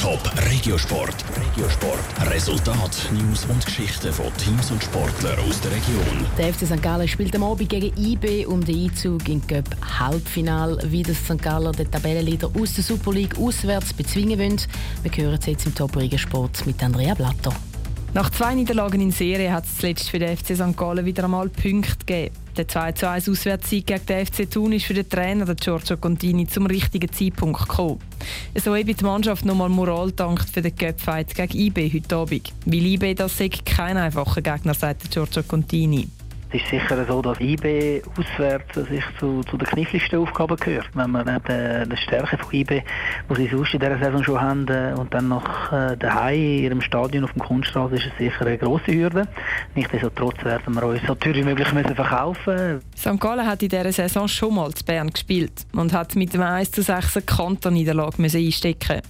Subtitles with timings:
[0.00, 1.14] Top Regiosport.
[1.36, 2.30] Regiosport.
[2.30, 6.26] Resultat, News und Geschichten von Teams und Sportlern aus der Region.
[6.38, 6.82] Der FC St.
[6.82, 9.66] Gallen spielt am Abend gegen IB um den Einzug in Cup
[9.98, 11.42] Halbfinal, wie das St.
[11.42, 14.60] Gallen den Tabellenleader aus der Super League auswärts bezwingen wollen.
[15.02, 17.52] Wir hören es jetzt im Top Regiosport mit Andrea Blatter.
[18.14, 20.78] Nach zwei Niederlagen in Serie hat es zuletzt für den FC St.
[20.78, 22.34] Gallen wieder einmal Punkte gegeben.
[22.60, 27.10] Der 2-1 Auswärtssieg gegen den FC Thun ist für den Trainer Giorgio Contini zum richtigen
[27.10, 28.00] Zeitpunkt gekommen.
[28.54, 32.52] So eben die Mannschaft nochmal Moral dankt für den Cup-Fight gegen IB heute Abend.
[32.66, 36.06] Weil IB das sei kein einfacher Gegner, sagt Giorgio Contini.
[36.52, 40.90] Es ist sicher so, dass IB auswärts sich zu, zu den kniffligsten Aufgaben gehört.
[40.94, 42.82] Wenn man äh, die Stärke von IB,
[43.30, 46.64] die sie sonst in dieser Saison schon haben, äh, und dann noch äh, daheim in
[46.64, 49.28] ihrem Stadion auf dem Kunststraße, ist es sicher eine grosse Hürde.
[49.76, 53.20] Nichtsdestotrotz werden wir uns so teuer wie möglich müssen verkaufen St.
[53.20, 56.72] Gallen hat in dieser Saison schon mal zu Bern gespielt und hat mit dem 1
[56.72, 59.02] zu 6 eine Konterniederlage einstecken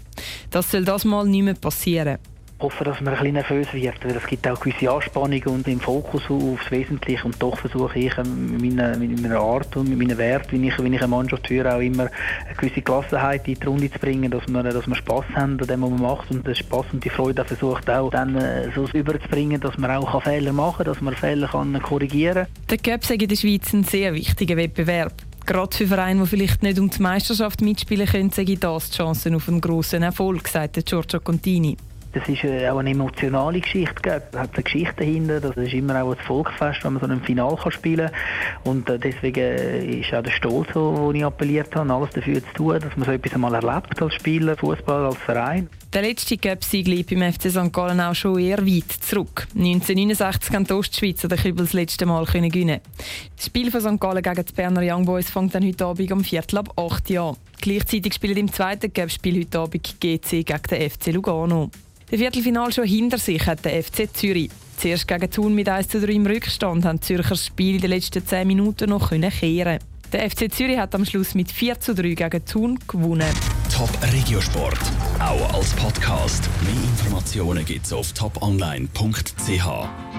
[0.50, 2.18] Das soll das mal nicht mehr passieren
[2.60, 5.80] hoffe, dass man ein bisschen nervös wird, weil es gibt auch gewisse Anspannung und im
[5.80, 10.18] Fokus aufs Wesentliche und doch versuche ich mit meiner, mit meiner Art und mit meinen
[10.18, 12.10] Werten, wie ich, wie ich eine Mannschaft führe, auch immer
[12.46, 15.66] eine gewisse Gelassenheit in die Runde zu bringen, dass wir, dass wir Spass haben an
[15.66, 18.87] dem, was man macht und den Spass und die Freude versucht auch dann äh, so
[18.93, 22.79] überzubringen, dass man auch Fehler machen kann, dass man Fehler kann korrigieren kann.
[22.84, 25.12] Der Cup in der Schweiz ein sehr wichtiger Wettbewerb.
[25.46, 29.34] Gerade für Vereine, die vielleicht nicht um die Meisterschaft mitspielen können, ich das die Chancen
[29.34, 31.77] auf einen grossen Erfolg, sagt Giorgio Contini.
[32.12, 34.22] Das ist äh, auch eine emotionale Geschichte.
[34.32, 35.40] Es hat eine Geschichte dahinter.
[35.40, 38.72] Das ist immer auch ein Volksfest, wenn man so ein Final spielen kann.
[38.72, 42.52] Und äh, deswegen äh, ist auch der Stolz, wo ich appelliert habe, alles dafür zu
[42.54, 45.68] tun, dass man so etwas einmal erlebt als Spieler, Fußball, als Verein.
[45.92, 47.72] Der letzte Cup-Sieg liegt beim FC St.
[47.72, 49.46] Gallen auch schon eher weit zurück.
[49.54, 52.80] 1969 kann die Ostschweizer den Kübel das letzte Mal gewinnen.
[53.36, 54.00] Das Spiel von St.
[54.00, 57.20] Gallen gegen die Berner Young Boys fängt dann heute Abend um Viertel ab 8 Uhr
[57.20, 57.36] an.
[57.60, 61.70] Gleichzeitig spielt im zweiten Cup-Spiel heute Abend GC gegen den FC Lugano.
[62.10, 64.50] Der Viertelfinal schon hinter sich hat der FC Zürich.
[64.76, 67.80] Zuerst gegen Thun mit 1 zu 3 im Rückstand haben die Zürcher das Spiel in
[67.82, 69.78] den letzten 10 Minuten noch kehren
[70.12, 73.32] Der FC Zürich hat am Schluss mit 4 zu 3 gegen Thun gewonnen.
[73.72, 74.81] Top Regiosport,
[75.20, 76.49] auch als Podcast.
[76.62, 80.10] Mehr Informationen gibt's auf toponline.ch.